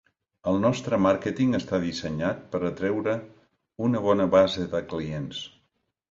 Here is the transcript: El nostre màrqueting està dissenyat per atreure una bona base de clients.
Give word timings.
El 0.51 0.55
nostre 0.61 0.97
màrqueting 1.05 1.51
està 1.57 1.79
dissenyat 1.83 2.39
per 2.55 2.61
atreure 2.69 3.13
una 3.89 4.01
bona 4.07 4.27
base 4.37 4.65
de 4.73 4.81
clients. 4.95 5.43